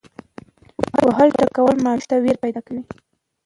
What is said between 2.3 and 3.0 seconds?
پیدا کوي.